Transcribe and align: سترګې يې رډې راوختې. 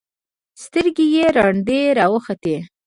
سترګې 0.63 1.05
يې 1.15 1.25
رډې 1.35 1.79
راوختې. 1.97 2.55